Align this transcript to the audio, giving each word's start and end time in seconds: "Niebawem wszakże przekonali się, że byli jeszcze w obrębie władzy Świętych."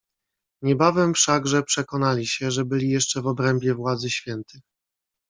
"Niebawem 0.61 1.13
wszakże 1.13 1.63
przekonali 1.63 2.25
się, 2.27 2.51
że 2.51 2.65
byli 2.65 2.89
jeszcze 2.89 3.21
w 3.21 3.27
obrębie 3.27 3.73
władzy 3.73 4.09
Świętych." 4.09 4.61